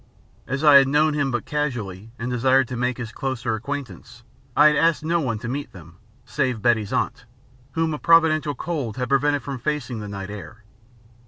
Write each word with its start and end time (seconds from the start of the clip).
As 0.47 0.63
I 0.63 0.77
had 0.77 0.87
known 0.87 1.13
him 1.13 1.29
but 1.29 1.45
casually 1.45 2.11
and 2.17 2.31
desired 2.31 2.67
to 2.69 2.75
make 2.75 2.97
his 2.97 3.11
closer 3.11 3.53
acquaintance, 3.53 4.23
I 4.57 4.65
had 4.65 4.75
asked 4.75 5.03
no 5.05 5.19
one 5.19 5.37
to 5.37 5.47
meet 5.47 5.73
them, 5.73 5.97
save 6.25 6.59
Betty's 6.59 6.91
aunt, 6.91 7.25
whom 7.73 7.93
a 7.93 7.99
providential 7.99 8.55
cold 8.55 8.97
had 8.97 9.09
prevented 9.09 9.43
from 9.43 9.59
facing 9.59 9.99
the 9.99 10.09
night 10.09 10.31
air. 10.31 10.63